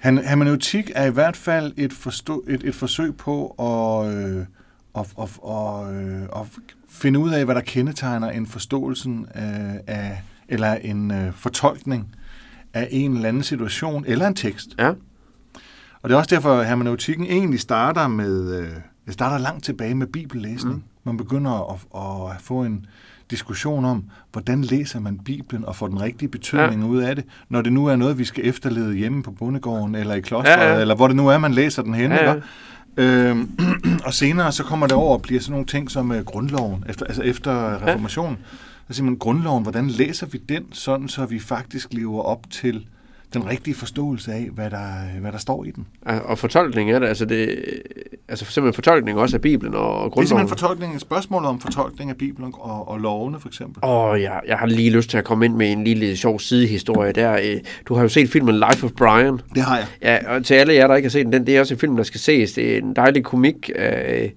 Han, 0.01 0.18
hermeneutik 0.18 0.92
er 0.95 1.06
i 1.06 1.09
hvert 1.09 1.38
fald 1.38 1.74
et, 1.77 1.94
forstå, 1.94 2.44
et, 2.48 2.63
et 2.63 2.75
forsøg 2.75 3.18
på 3.18 3.48
at, 3.48 4.15
øh, 4.15 4.45
at, 4.98 5.13
at, 5.21 5.39
at, 5.50 5.94
øh, 5.94 6.21
at 6.21 6.48
finde 6.89 7.19
ud 7.19 7.31
af, 7.31 7.45
hvad 7.45 7.56
der 7.56 7.62
kendetegner 7.62 8.30
en 8.30 8.48
forståelsen 8.48 9.27
øh, 9.36 9.75
af, 9.88 10.21
eller 10.48 10.74
en 10.74 11.12
øh, 11.12 11.33
fortolkning 11.33 12.15
af 12.74 12.88
en 12.92 13.15
eller 13.15 13.30
anden 13.30 13.44
situation, 13.44 14.03
eller 14.07 14.27
en 14.27 14.36
tekst. 14.36 14.69
Ja. 14.80 14.89
Og 16.01 16.09
det 16.09 16.12
er 16.12 16.18
også 16.18 16.36
derfor, 16.36 16.54
at 16.54 16.68
hermeneutikken 16.68 17.25
egentlig 17.25 17.59
starter 17.59 18.07
med, 18.07 18.59
øh, 18.59 18.69
det 19.06 19.13
starter 19.13 19.38
langt 19.38 19.63
tilbage 19.63 19.95
med 19.95 20.07
bibellæsning. 20.07 20.75
Mm. 20.75 20.83
Man 21.04 21.18
begynder 21.18 21.74
at, 21.74 22.31
at 22.36 22.42
få 22.42 22.63
en, 22.63 22.86
diskussion 23.31 23.86
om, 23.86 24.04
hvordan 24.31 24.62
læser 24.62 25.00
man 25.00 25.19
Bibelen 25.25 25.66
og 25.66 25.75
får 25.75 25.88
den 25.88 26.01
rigtige 26.01 26.30
betydning 26.30 26.81
ja. 26.81 26.88
ud 26.88 27.01
af 27.01 27.16
det, 27.16 27.25
når 27.50 27.62
det 27.62 27.74
nu 27.74 27.86
er 27.86 27.95
noget, 27.95 28.18
vi 28.18 28.25
skal 28.25 28.48
efterlede 28.48 28.95
hjemme 28.95 29.24
på 29.24 29.31
bondegården 29.31 29.95
eller 29.95 30.16
i 30.16 30.22
klosteret, 30.22 30.57
ja, 30.57 30.74
ja. 30.74 30.81
eller 30.81 30.95
hvor 30.95 31.07
det 31.07 31.16
nu 31.16 31.28
er, 31.28 31.38
man 31.38 31.54
læser 31.54 31.81
den 31.81 31.94
henne. 31.94 32.16
Ja, 32.16 32.33
ja. 32.33 32.39
Øhm, 32.98 33.50
og 34.06 34.13
senere 34.13 34.51
så 34.51 34.63
kommer 34.63 34.88
det 34.88 34.95
over 34.95 35.13
og 35.13 35.22
bliver 35.22 35.42
sådan 35.42 35.51
nogle 35.51 35.66
ting 35.66 35.92
som 35.92 36.12
uh, 36.12 36.18
grundloven, 36.18 36.83
efter, 36.90 37.06
altså 37.06 37.21
efter 37.21 37.85
reformationen. 37.88 38.38
Ja. 38.42 38.57
Så 38.88 38.94
siger 38.94 39.06
man, 39.06 39.16
grundloven, 39.18 39.64
hvordan 39.64 39.88
læser 39.88 40.28
vi 40.28 40.38
den, 40.50 40.64
sådan 40.71 41.07
så 41.07 41.26
vi 41.26 41.40
faktisk 41.40 41.94
lever 41.94 42.21
op 42.21 42.50
til 42.50 42.88
den 43.33 43.50
rigtige 43.50 43.76
forståelse 43.76 44.33
af, 44.33 44.50
hvad 44.54 44.69
der, 44.69 45.19
hvad 45.19 45.31
der 45.31 45.38
står 45.38 45.64
i 45.64 45.71
den. 45.71 45.88
Og 46.06 46.38
fortolkning 46.38 46.92
er 46.92 47.00
det, 47.00 47.07
altså 47.07 47.26
det, 47.26 47.64
altså 48.31 48.45
for 48.45 48.50
eksempel 48.50 48.73
fortolkning 48.73 49.19
også 49.19 49.38
af 49.38 49.42
Bibelen 49.42 49.76
og 49.76 49.81
grundloven. 49.81 50.11
Det 50.11 50.23
er 50.23 50.28
simpelthen 50.28 50.57
fortolkning, 50.57 51.02
spørgsmålet 51.02 51.50
om 51.50 51.59
fortolkning 51.59 52.09
af 52.09 52.18
Bibelen 52.18 52.54
og, 52.57 52.88
og 52.88 53.00
lovene 53.00 53.40
for 53.40 53.47
eksempel. 53.47 53.85
Åh, 53.85 54.06
oh, 54.06 54.21
ja, 54.21 54.33
jeg 54.47 54.57
har 54.57 54.66
lige 54.66 54.90
lyst 54.90 55.09
til 55.09 55.18
at 55.18 55.23
komme 55.23 55.45
ind 55.45 55.56
med 55.56 55.71
en 55.71 55.83
lille 55.83 56.18
sjov 56.18 56.40
sidehistorie 56.40 57.11
der. 57.11 57.33
Øh, 57.33 57.57
du 57.88 57.95
har 57.95 58.02
jo 58.02 58.07
set 58.09 58.30
filmen 58.30 58.56
Life 58.56 58.85
of 58.85 58.92
Brian. 58.92 59.40
Det 59.56 59.64
har 59.64 59.78
jeg. 59.78 59.88
Ja, 60.02 60.35
og 60.35 60.45
til 60.45 60.54
alle 60.54 60.73
jer, 60.73 60.88
der 60.88 60.95
ikke 60.95 61.06
har 61.06 61.11
set 61.11 61.26
den, 61.26 61.45
det 61.45 61.56
er 61.56 61.59
også 61.59 61.73
en 61.73 61.80
film, 61.80 61.95
der 61.95 62.04
skal 62.04 62.19
ses. 62.19 62.52
Det 62.52 62.73
er 62.73 62.78
en 62.78 62.95
dejlig 62.95 63.23
komik 63.23 63.69
af, 63.76 64.33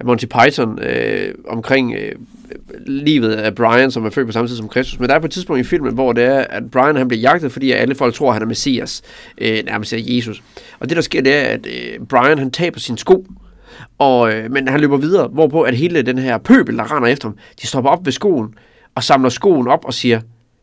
af 0.00 0.06
Monty 0.06 0.24
Python 0.26 0.78
øh, 0.82 1.34
omkring 1.48 1.94
øh, 1.94 2.12
livet 2.86 3.32
af 3.32 3.54
Brian, 3.54 3.90
som 3.90 4.06
er 4.06 4.10
født 4.10 4.26
på 4.26 4.32
samme 4.32 4.48
tid 4.48 4.56
som 4.56 4.68
Kristus. 4.68 5.00
Men 5.00 5.08
der 5.08 5.14
er 5.14 5.18
på 5.18 5.26
et 5.26 5.32
tidspunkt 5.32 5.60
i 5.60 5.64
filmen, 5.64 5.94
hvor 5.94 6.12
det 6.12 6.24
er, 6.24 6.40
at 6.40 6.70
Brian 6.70 6.96
han 6.96 7.08
bliver 7.08 7.20
jagtet, 7.20 7.52
fordi 7.52 7.72
alle 7.72 7.94
folk 7.94 8.14
tror, 8.14 8.28
at 8.28 8.34
han 8.34 8.42
er 8.42 8.46
Messias, 8.46 9.02
øh, 9.38 9.64
nærmest 9.64 9.92
er 9.92 9.98
Jesus. 10.00 10.42
Og 10.80 10.88
det, 10.88 10.96
der 10.96 11.02
sker, 11.02 11.22
det 11.22 11.34
er, 11.34 11.42
at 11.42 11.66
øh, 11.66 12.06
Brian 12.06 12.38
han 12.38 12.50
taber 12.50 12.80
sin 12.80 12.96
sko, 12.96 13.26
og, 13.98 14.32
øh, 14.32 14.50
men 14.50 14.68
han 14.68 14.80
løber 14.80 14.96
videre, 14.96 15.28
hvorpå 15.28 15.62
at 15.62 15.76
hele 15.76 16.02
den 16.02 16.18
her 16.18 16.38
pøbel, 16.38 16.78
der 16.78 16.96
render 16.96 17.08
efter 17.08 17.28
ham, 17.28 17.36
de 17.62 17.66
stopper 17.66 17.90
op 17.90 18.06
ved 18.06 18.12
skoen 18.12 18.54
og 18.94 19.04
samler 19.04 19.28
skoen 19.28 19.68
op 19.68 19.84
og 19.84 19.94
siger, 19.94 20.20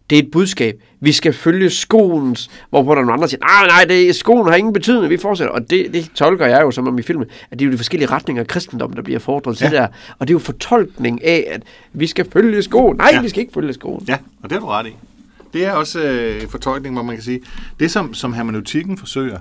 det 0.09 0.19
er 0.19 0.23
et 0.23 0.31
budskab. 0.31 0.81
Vi 0.99 1.11
skal 1.11 1.33
følge 1.33 1.69
skoens, 1.69 2.49
hvorpå 2.69 2.91
der 2.91 3.01
er 3.01 3.05
nogle 3.05 3.13
andre, 3.13 3.27
siger, 3.27 3.39
nej, 3.39 3.67
nej, 3.67 3.85
det, 3.85 4.15
skoen 4.15 4.47
har 4.47 4.55
ingen 4.55 4.73
betydning, 4.73 5.09
vi 5.09 5.17
fortsætter. 5.17 5.53
Og 5.53 5.69
det, 5.69 5.93
det 5.93 6.11
tolker 6.15 6.45
jeg 6.45 6.61
jo 6.61 6.71
som 6.71 6.87
om 6.87 6.99
i 6.99 7.01
filmen, 7.01 7.27
at 7.51 7.59
det 7.59 7.65
er 7.65 7.67
jo 7.67 7.71
de 7.71 7.77
forskellige 7.77 8.11
retninger 8.11 8.43
af 8.43 8.47
kristendommen, 8.47 8.97
der 8.97 9.03
bliver 9.03 9.19
fordret 9.19 9.57
til 9.57 9.69
ja. 9.71 9.77
der. 9.77 9.87
Og 10.19 10.27
det 10.27 10.29
er 10.29 10.35
jo 10.35 10.39
fortolkning 10.39 11.23
af, 11.23 11.47
at 11.51 11.63
vi 11.93 12.07
skal 12.07 12.31
følge 12.31 12.61
skoen. 12.61 12.97
Nej, 12.97 13.09
ja. 13.13 13.21
vi 13.21 13.29
skal 13.29 13.41
ikke 13.41 13.53
følge 13.53 13.73
skoen. 13.73 14.05
Ja, 14.07 14.17
og 14.43 14.49
det 14.49 14.51
har 14.51 14.59
du 14.59 14.65
ret 14.65 14.87
i. 14.87 14.95
Det 15.53 15.65
er 15.65 15.71
også 15.71 16.03
øh, 16.03 16.43
en 16.43 16.49
fortolkning, 16.49 16.95
hvor 16.95 17.03
man 17.03 17.15
kan 17.15 17.23
sige, 17.23 17.39
det 17.79 17.91
som, 17.91 18.13
som 18.13 18.33
hermeneutikken 18.33 18.97
forsøger, 18.97 19.39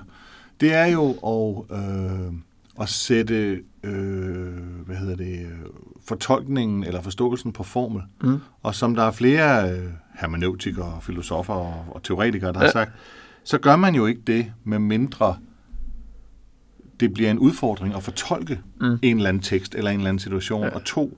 det 0.61 0.73
er 0.73 0.85
jo 0.85 1.11
at, 1.11 1.77
øh, 1.77 2.33
at 2.81 2.89
sætte 2.89 3.61
øh, 3.83 3.93
hvad 4.85 4.95
hedder 4.95 5.15
det, 5.15 5.47
fortolkningen 6.07 6.83
eller 6.83 7.01
forståelsen 7.01 7.53
på 7.53 7.63
formel. 7.63 8.01
Mm. 8.23 8.37
Og 8.63 8.75
som 8.75 8.95
der 8.95 9.03
er 9.03 9.11
flere 9.11 9.71
øh, 9.71 9.83
hermeneutikere, 10.19 10.99
filosofer 11.01 11.53
og, 11.53 11.85
og 11.89 12.03
teoretikere, 12.03 12.53
der 12.53 12.59
ja. 12.59 12.65
Har 12.65 12.71
sagt, 12.71 12.91
så 13.43 13.57
gør 13.57 13.75
man 13.75 13.95
jo 13.95 14.05
ikke 14.05 14.21
det, 14.27 14.51
med 14.63 14.79
mindre 14.79 15.37
det 16.99 17.13
bliver 17.13 17.31
en 17.31 17.39
udfordring 17.39 17.95
at 17.95 18.03
fortolke 18.03 18.59
Mm. 18.81 18.97
en 19.01 19.17
eller 19.17 19.29
anden 19.29 19.43
tekst 19.43 19.75
eller 19.75 19.91
en 19.91 19.97
eller 19.97 20.09
anden 20.09 20.19
situation. 20.19 20.63
Ja. 20.63 20.69
Og 20.75 20.83
to, 20.83 21.17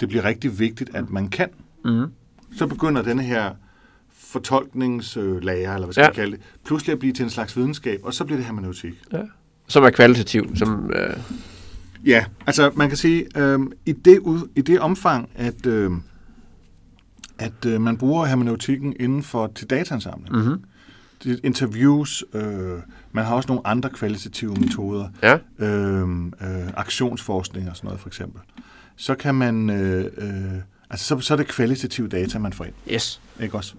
det 0.00 0.08
bliver 0.08 0.24
rigtig 0.24 0.58
vigtigt, 0.58 0.90
at 0.94 1.10
man 1.10 1.28
kan. 1.28 1.48
Mm. 1.84 2.06
Så 2.56 2.66
begynder 2.66 3.02
denne 3.02 3.22
her 3.22 3.50
fortolkningslærer, 4.12 5.74
eller 5.74 5.86
hvad 5.86 5.92
skal 5.92 6.02
Ja. 6.02 6.06
ja. 6.06 6.12
kalde 6.12 6.32
det, 6.32 6.40
pludselig 6.64 6.92
at 6.92 6.98
blive 6.98 7.12
til 7.12 7.22
en 7.22 7.30
slags 7.30 7.56
videnskab, 7.56 8.00
og 8.02 8.14
så 8.14 8.24
bliver 8.24 8.36
det 8.36 8.44
hermeneutik. 8.46 8.94
Ja. 9.12 9.20
Som 9.68 9.84
er 9.84 9.90
kvalitativ. 9.90 10.56
Som, 10.56 10.90
øh, 10.94 11.16
Ja, 12.06 12.24
altså 12.46 12.70
man 12.74 12.88
kan 12.88 12.96
sige, 12.96 13.26
øh, 13.36 13.58
i, 13.86 13.92
det 13.92 14.18
ud, 14.18 14.48
i 14.56 14.60
det 14.60 14.80
omfang, 14.80 15.28
at, 15.34 15.66
øh, 15.66 15.90
at 17.38 17.64
øh, 17.66 17.80
man 17.80 17.96
bruger 17.96 18.24
hermeneutikken 18.26 18.94
inden 19.00 19.22
for 19.22 19.46
til 19.54 19.70
dataansamling, 19.70 20.36
mm-hmm. 20.36 20.64
det, 21.24 21.40
interviews, 21.44 22.24
øh, 22.34 22.78
man 23.12 23.24
har 23.24 23.34
også 23.34 23.46
nogle 23.48 23.66
andre 23.66 23.90
kvalitative 23.90 24.54
metoder, 24.54 25.08
Ja. 25.22 25.38
øh, 25.58 26.08
øh, 26.26 26.68
aktionsforskning 26.76 27.70
og 27.70 27.76
sådan 27.76 27.88
noget 27.88 28.00
for 28.00 28.08
eksempel, 28.08 28.40
så 28.96 29.14
kan 29.14 29.34
man, 29.34 29.70
øh, 29.70 30.04
øh, 30.18 30.58
altså 30.90 31.06
så, 31.06 31.20
så 31.20 31.34
er 31.34 31.38
det 31.38 31.46
kvalitative 31.48 32.08
data, 32.08 32.38
man 32.38 32.52
får 32.52 32.64
ind, 32.64 32.74
Yes. 32.92 33.20
ikke 33.40 33.54
også? 33.56 33.74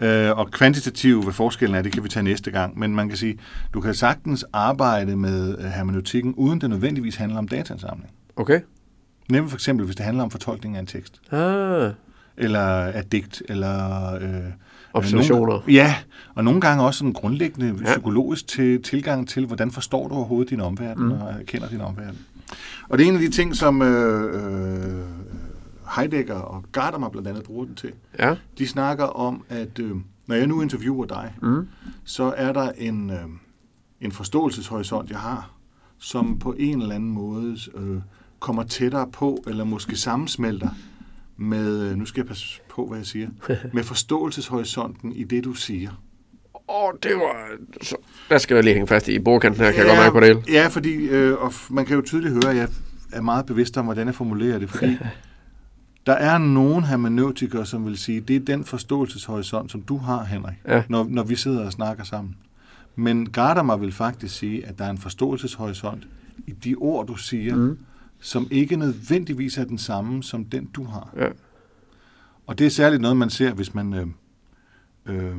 Øh, 0.00 0.30
og 0.38 0.50
kvantitativ, 0.50 1.22
hvad 1.22 1.32
forskellen 1.32 1.74
er, 1.76 1.82
det 1.82 1.92
kan 1.92 2.04
vi 2.04 2.08
tage 2.08 2.22
næste 2.22 2.50
gang, 2.50 2.78
men 2.78 2.94
man 2.94 3.08
kan 3.08 3.18
sige, 3.18 3.38
du 3.74 3.80
kan 3.80 3.94
sagtens 3.94 4.44
arbejde 4.52 5.16
med 5.16 5.58
øh, 5.58 5.64
hermeneutikken, 5.64 6.34
uden 6.36 6.60
det 6.60 6.70
nødvendigvis 6.70 7.16
handler 7.16 7.38
om 7.38 7.48
dataansamling. 7.48 8.10
Okay. 8.36 8.60
Nemlig 9.30 9.50
for 9.50 9.56
eksempel, 9.56 9.84
hvis 9.86 9.96
det 9.96 10.04
handler 10.04 10.22
om 10.24 10.30
fortolkning 10.30 10.76
af 10.76 10.80
en 10.80 10.86
tekst, 10.86 11.20
Ah. 11.32 11.92
Eller 12.36 12.60
af 12.66 13.04
digt, 13.04 13.42
eller... 13.48 14.14
Øh, 14.14 14.30
Observationer. 14.96 15.46
Nogle, 15.52 15.62
ja, 15.72 15.94
og 16.34 16.44
nogle 16.44 16.60
gange 16.60 16.84
også 16.84 16.98
sådan 16.98 17.12
grundlæggende 17.12 17.78
Ja. 17.84 17.90
psykologisk 17.92 18.46
til, 18.46 18.82
tilgang 18.82 19.28
til, 19.28 19.46
hvordan 19.46 19.70
forstår 19.70 20.08
du 20.08 20.14
overhovedet 20.14 20.50
din 20.50 20.60
omverden, 20.60 21.04
mm. 21.04 21.12
og 21.12 21.34
kender 21.46 21.68
din 21.68 21.80
omverden. 21.80 22.18
Og 22.88 22.98
det 22.98 23.04
er 23.04 23.08
en 23.08 23.14
af 23.14 23.20
de 23.20 23.30
ting, 23.30 23.56
som 23.56 23.82
øh, 23.82 24.34
øh, 24.34 25.02
Heidegger 25.96 26.34
og 26.34 26.64
Gadamer 26.72 27.08
blandt 27.08 27.28
andet 27.28 27.42
bruger 27.44 27.64
den 27.64 27.74
til. 27.74 27.92
Ja. 28.18 28.34
De 28.58 28.66
snakker 28.68 29.04
om, 29.04 29.44
at 29.48 29.78
øh, 29.78 29.90
når 30.26 30.34
jeg 30.36 30.46
nu 30.46 30.62
interviewer 30.62 31.06
dig, 31.06 31.34
Mm. 31.42 31.68
så 32.04 32.34
er 32.36 32.52
der 32.52 32.72
en, 32.78 33.10
øh, 33.10 33.16
en 34.00 34.12
forståelseshorisont, 34.12 35.10
jeg 35.10 35.18
har, 35.18 35.50
som 35.98 36.38
på 36.38 36.54
en 36.58 36.82
eller 36.82 36.94
anden 36.94 37.10
måde 37.10 37.56
øh, 37.74 37.98
kommer 38.40 38.62
tættere 38.62 39.06
på, 39.12 39.44
eller 39.46 39.64
måske 39.64 39.96
sammensmelter 39.96 40.68
med, 41.36 41.82
øh, 41.90 41.96
nu 41.96 42.04
skal 42.04 42.20
jeg 42.20 42.26
passe 42.26 42.60
på, 42.70 42.86
hvad 42.86 42.98
jeg 42.98 43.06
siger, 43.06 43.28
med 43.74 43.82
forståelseshorisonten 43.82 45.12
i 45.12 45.24
det, 45.24 45.44
du 45.44 45.52
siger. 45.54 45.90
Åh, 46.68 46.90
det 47.02 47.10
var... 47.14 47.48
Så, 47.82 47.96
der 48.30 48.38
skal 48.38 48.54
jeg 48.54 48.64
lige 48.64 48.74
hænge 48.74 48.86
fast 48.86 49.08
i 49.08 49.18
bordkanten 49.18 49.64
her, 49.64 49.70
kan 49.72 49.78
jeg 49.80 49.86
godt 49.86 49.98
mærke 49.98 50.12
på 50.12 50.20
det 50.20 50.28
hele. 50.28 50.42
Ja, 50.58 50.66
fordi 50.66 50.94
øh, 50.94 51.36
og 51.42 51.52
man 51.70 51.86
kan 51.86 51.96
jo 51.96 52.02
tydeligt 52.02 52.32
høre, 52.34 52.50
at 52.50 52.56
jeg 52.56 52.68
er 53.12 53.20
meget 53.20 53.46
bevidst 53.46 53.76
om, 53.76 53.84
hvordan 53.84 54.06
jeg 54.06 54.14
formulerer 54.14 54.58
det, 54.58 54.70
fordi 54.70 54.96
der 56.06 56.12
er 56.12 56.38
nogen 56.38 56.84
hermeneutikere, 56.84 57.66
som 57.66 57.84
vil 57.86 57.96
sige, 57.98 58.20
det 58.20 58.36
er 58.36 58.40
den 58.40 58.64
forståelseshorisont, 58.64 59.70
som 59.70 59.82
du 59.82 59.96
har, 59.98 60.24
Henrik, 60.24 60.54
Ja. 60.68 60.82
når, 60.88 61.06
når 61.10 61.22
vi 61.22 61.36
sidder 61.36 61.66
og 61.66 61.72
snakker 61.72 62.04
sammen. 62.04 62.36
Men 62.96 63.30
Gadamer 63.30 63.76
vil 63.76 63.92
faktisk 63.92 64.36
sige, 64.38 64.66
at 64.66 64.78
der 64.78 64.84
er 64.84 64.90
en 64.90 64.98
forståelseshorisont 64.98 66.06
i 66.46 66.50
de 66.50 66.74
ord, 66.74 67.06
du 67.06 67.16
siger, 67.16 67.56
Mm. 67.56 67.78
Som 68.24 68.48
ikke 68.50 68.76
nødvendigvis 68.76 69.58
er 69.58 69.64
den 69.64 69.78
samme 69.78 70.22
som 70.22 70.44
den, 70.44 70.64
du 70.66 70.84
har. 70.84 71.12
Ja. 71.16 71.28
Og 72.46 72.58
det 72.58 72.66
er 72.66 72.70
særligt 72.70 73.02
noget, 73.02 73.16
man 73.16 73.30
ser, 73.30 73.52
hvis 73.52 73.74
man... 73.74 73.94
Øh, 73.94 74.06
øh, 75.06 75.34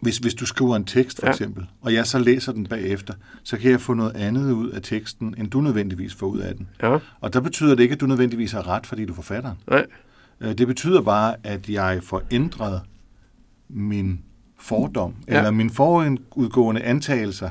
hvis, 0.00 0.18
hvis 0.18 0.34
du 0.34 0.46
skriver 0.46 0.76
en 0.76 0.84
tekst, 0.84 1.20
for 1.20 1.26
Ja. 1.26 1.32
eksempel, 1.32 1.66
og 1.80 1.94
jeg 1.94 2.06
så 2.06 2.18
læser 2.18 2.52
den 2.52 2.66
bagefter, 2.66 3.14
så 3.42 3.56
kan 3.56 3.70
jeg 3.70 3.80
få 3.80 3.94
noget 3.94 4.16
andet 4.16 4.52
ud 4.52 4.70
af 4.70 4.82
teksten, 4.82 5.34
end 5.38 5.50
du 5.50 5.60
nødvendigvis 5.60 6.14
får 6.14 6.26
ud 6.26 6.38
af 6.38 6.54
den. 6.56 6.68
Ja. 6.82 6.98
Og 7.20 7.32
der 7.32 7.40
betyder 7.40 7.74
det 7.74 7.82
ikke, 7.82 7.92
at 7.92 8.00
du 8.00 8.06
nødvendigvis 8.06 8.52
har 8.52 8.68
ret, 8.68 8.86
fordi 8.86 9.04
du 9.04 9.12
er 9.12 9.14
forfatteren. 9.16 9.56
Nej. 9.70 9.86
Øh, 10.40 10.58
Det 10.58 10.66
betyder 10.66 11.02
bare, 11.02 11.34
at 11.44 11.68
jeg 11.68 12.02
får 12.02 12.22
ændret 12.30 12.80
min 13.68 14.20
fordom, 14.58 15.14
Ja. 15.28 15.32
ja. 15.32 15.38
eller 15.38 15.50
min 15.50 15.70
forudgående 15.70 16.80
antagelser 16.82 17.50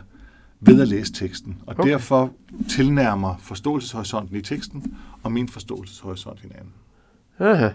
ved 0.65 0.81
at 0.81 0.87
læse 0.87 1.13
teksten. 1.13 1.61
Og 1.67 1.79
Okay. 1.79 1.89
derfor 1.91 2.33
tilnærmer 2.69 3.37
forståelseshorisonten 3.37 4.35
i 4.37 4.41
teksten 4.41 4.97
og 5.23 5.31
min 5.31 5.49
forståelseshorisont 5.49 6.39
hinanden. 6.39 6.71
Aha. 7.39 7.69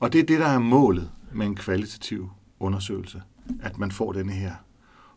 Og 0.00 0.12
det 0.12 0.20
er 0.20 0.24
det, 0.26 0.40
der 0.40 0.46
er 0.46 0.58
målet 0.58 1.10
med 1.32 1.46
en 1.46 1.54
kvalitativ 1.56 2.30
undersøgelse. 2.60 3.22
At 3.62 3.78
man 3.78 3.90
får 3.90 4.12
denne 4.12 4.32
her 4.32 4.52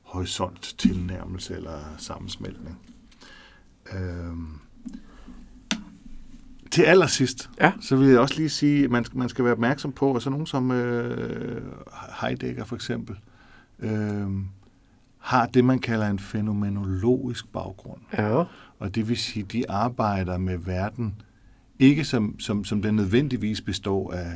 horisont 0.04 0.76
tilnærmelse 0.78 1.56
eller 1.56 1.80
sammensmeltning. 1.98 2.78
Øhm. 3.94 4.48
Til 6.72 6.82
allersidst, 6.84 7.50
Ja. 7.62 7.72
så 7.82 7.96
vil 7.96 8.08
jeg 8.08 8.20
også 8.20 8.36
lige 8.38 8.50
sige, 8.50 8.84
at 8.84 8.92
man, 8.92 9.06
man 9.14 9.30
skal 9.30 9.44
være 9.46 9.54
opmærksom 9.54 9.92
på, 9.92 10.14
at 10.16 10.22
sådan 10.22 10.32
nogen 10.32 10.48
som 10.48 10.72
øh, 10.72 11.62
Heidegger 12.22 12.66
for 12.66 12.76
eksempel, 12.76 13.16
øh, 13.80 14.28
har 15.28 15.46
det, 15.46 15.66
man 15.66 15.80
kalder 15.80 16.08
en 16.08 16.20
fænomenologisk 16.20 17.48
baggrund. 17.54 18.02
Ja. 18.14 18.44
Og 18.80 18.96
det 18.96 19.10
vil 19.10 19.18
sige, 19.18 19.44
at 19.44 19.52
de 19.52 19.70
arbejder 19.70 20.38
med 20.38 20.58
verden, 20.58 21.22
ikke 21.80 22.04
som, 22.06 22.40
som, 22.40 22.64
som 22.64 22.82
den 22.82 22.96
nødvendigvis 22.96 23.62
består 23.62 24.14
af 24.14 24.32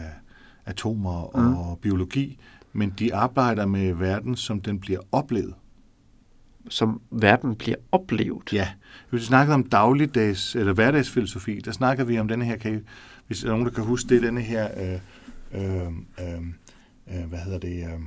atomer 0.66 1.38
Mm. 1.38 1.54
og 1.58 1.80
biologi, 1.82 2.40
men 2.74 2.94
de 3.00 3.16
arbejder 3.16 3.66
med 3.66 3.94
verden, 3.94 4.36
som 4.36 4.62
den 4.62 4.80
bliver 4.80 5.00
oplevet. 5.12 5.54
Som 6.70 7.02
verden 7.12 7.56
bliver 7.56 7.78
oplevet. 7.92 8.54
Ja, 8.54 8.68
hvis 9.10 9.22
vi 9.22 9.26
snakkede 9.26 9.56
om 9.56 9.64
dagligdags, 9.64 10.56
eller 10.56 10.74
hverdagsfilosofi, 10.74 11.60
der 11.60 11.72
snakker 11.72 12.04
vi 12.04 12.20
om 12.20 12.28
denne 12.28 12.46
her, 12.46 12.58
kan 12.58 12.76
I, 12.76 12.80
hvis 13.28 13.40
der 13.40 13.48
er 13.48 13.52
nogen, 13.52 13.66
der 13.66 13.72
kan 13.72 13.84
huske 13.84 14.10
det, 14.10 14.22
denne 14.22 14.42
her, 14.42 14.68
øh, 14.82 15.00
øh, 15.62 15.88
øh, 16.20 16.42
øh, 17.08 17.30
hvad 17.30 17.40
hedder 17.40 17.60
det, 17.60 17.84
øh, 17.84 18.00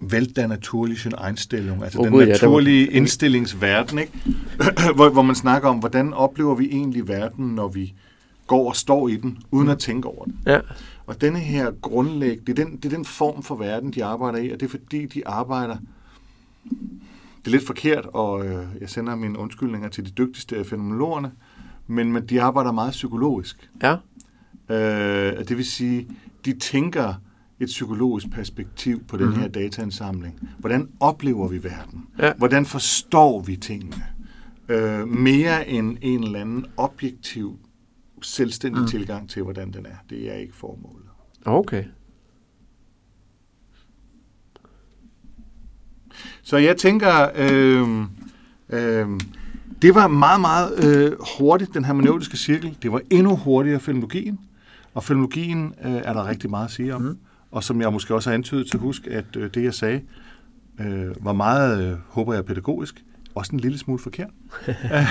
Welt 0.00 0.36
der 0.36 0.46
naturlichen 0.46 1.12
Einstellung, 1.28 1.84
altså 1.84 1.98
oh, 1.98 2.04
den 2.04 2.12
Gud, 2.12 2.22
ja, 2.22 2.32
det 2.32 2.42
var- 2.42 2.48
naturlige 2.48 2.86
indstillingsverden, 2.86 3.98
ikke? 3.98 4.12
hvor, 4.96 5.08
hvor 5.08 5.22
man 5.22 5.34
snakker 5.34 5.68
om, 5.68 5.78
hvordan 5.78 6.12
oplever 6.14 6.54
vi 6.54 6.68
egentlig 6.70 7.08
verden, 7.08 7.54
når 7.54 7.68
vi 7.68 7.94
går 8.46 8.68
og 8.68 8.76
står 8.76 9.08
i 9.08 9.16
den, 9.16 9.38
uden 9.50 9.68
at 9.68 9.78
tænke 9.78 10.08
over 10.08 10.24
den. 10.24 10.38
Ja. 10.46 10.60
Og 11.06 11.20
denne 11.20 11.38
her 11.38 11.70
grundlæg, 11.82 12.38
det 12.46 12.58
er, 12.58 12.64
den, 12.64 12.76
det 12.76 12.84
er 12.84 12.96
den 12.96 13.04
form 13.04 13.42
for 13.42 13.54
verden, 13.54 13.90
de 13.90 14.04
arbejder 14.04 14.38
i, 14.38 14.50
og 14.50 14.60
det 14.60 14.66
er 14.66 14.70
fordi, 14.70 15.06
de 15.06 15.28
arbejder... 15.28 15.76
Det 17.38 17.46
er 17.46 17.50
lidt 17.50 17.66
forkert, 17.66 18.06
og 18.06 18.46
øh, 18.46 18.64
jeg 18.80 18.90
sender 18.90 19.14
mine 19.16 19.38
undskyldninger 19.38 19.88
til 19.88 20.06
de 20.06 20.10
dygtigste 20.10 20.56
af 20.56 20.66
fænomenologerne, 20.66 21.32
men, 21.86 22.12
men 22.12 22.26
de 22.26 22.42
arbejder 22.42 22.72
meget 22.72 22.90
psykologisk. 22.90 23.70
Ja. 23.82 23.96
Øh, 24.68 25.48
det 25.48 25.56
vil 25.56 25.64
sige, 25.64 26.08
de 26.44 26.58
tænker 26.58 27.14
et 27.60 27.66
psykologisk 27.66 28.30
perspektiv 28.30 29.04
på 29.04 29.16
den 29.16 29.26
Mhm. 29.26 29.34
her 29.38 29.48
dataansamling. 29.48 30.48
Hvordan 30.58 30.88
oplever 31.00 31.48
vi 31.48 31.64
verden? 31.64 32.06
Ja. 32.18 32.32
Hvordan 32.38 32.66
forstår 32.66 33.40
vi 33.40 33.56
tingene? 33.56 34.04
Øh, 34.68 35.08
mere 35.08 35.68
end 35.68 35.96
en 36.00 36.22
eller 36.24 36.40
anden 36.40 36.66
objektiv, 36.76 37.58
selvstændig 38.22 38.82
mm. 38.82 38.88
tilgang 38.88 39.30
til, 39.30 39.42
hvordan 39.42 39.72
den 39.72 39.86
er. 39.86 39.96
Det 40.10 40.30
er 40.30 40.34
ikke 40.34 40.54
formålet. 40.56 41.06
Okay. 41.44 41.84
Så 46.42 46.56
jeg 46.56 46.76
tænker, 46.76 47.28
øh, 47.36 48.00
øh, 48.68 49.20
det 49.82 49.94
var 49.94 50.08
meget, 50.08 50.40
meget 50.40 50.84
øh, 50.84 51.12
hurtigt, 51.38 51.74
den 51.74 51.84
hermeneutiske 51.84 52.36
cirkel. 52.36 52.76
Det 52.82 52.92
var 52.92 53.00
endnu 53.10 53.36
hurtigere 53.36 53.80
filmologien. 53.80 54.40
Og 54.94 55.04
filmologien 55.04 55.74
øh, 55.84 55.92
er 55.92 56.12
der 56.12 56.26
rigtig 56.28 56.50
meget 56.50 56.64
at 56.64 56.70
sige 56.70 56.94
om. 56.94 57.02
Mm. 57.02 57.18
Og 57.52 57.64
som 57.64 57.80
jeg 57.80 57.92
måske 57.92 58.14
også 58.14 58.30
har 58.30 58.34
antydet 58.34 58.66
til 58.66 58.76
at 58.76 58.80
huske, 58.80 59.10
at 59.10 59.24
øh, 59.36 59.50
det 59.54 59.64
jeg 59.64 59.74
sagde, 59.74 60.00
øh, 60.80 61.24
var 61.24 61.32
meget, 61.32 61.84
øh, 61.84 61.98
håber 62.08 62.34
jeg, 62.34 62.44
pædagogisk. 62.44 63.04
Også 63.34 63.52
en 63.52 63.60
lille 63.60 63.78
smule 63.78 63.98
forkert. 63.98 64.30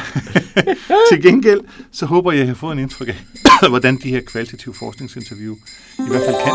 til 1.11 1.21
gengæld, 1.21 1.61
så 1.91 2.05
håber 2.05 2.31
jeg, 2.31 2.39
at 2.41 2.47
jeg 2.47 2.49
har 2.49 2.55
fået 2.55 2.73
en 2.73 2.79
indtryk 2.79 3.07
af, 3.07 3.69
hvordan 3.69 3.97
de 4.03 4.09
her 4.09 4.21
kvalitative 4.21 4.73
forskningsinterview 4.73 5.55
i 5.99 6.09
hvert 6.09 6.21
fald 6.25 6.35
kan. 6.45 6.53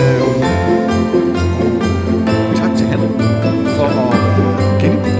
Øh, 0.00 0.20
tak 2.56 2.76
til 2.76 2.86
Hanne 2.86 3.08
for 3.76 3.86
at 3.86 4.80
gennemgå. 4.80 5.10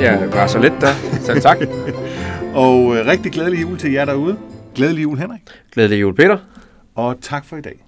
Ja, 0.00 0.22
det 0.22 0.32
var 0.32 0.46
så 0.46 0.58
lidt 0.58 0.74
der. 0.80 0.94
Selv 1.20 1.40
tak. 1.40 1.58
Og 2.64 2.96
øh, 2.96 3.06
rigtig 3.06 3.32
glædelig 3.32 3.62
jul 3.62 3.78
til 3.78 3.92
jer 3.92 4.04
derude. 4.04 4.38
Glædelig 4.74 5.02
jul, 5.02 5.18
Henrik. 5.18 5.40
Glædelig 5.72 6.00
jul, 6.00 6.14
Peter. 6.14 6.38
Og 6.94 7.16
tak 7.20 7.44
for 7.44 7.56
i 7.56 7.60
dag. 7.60 7.85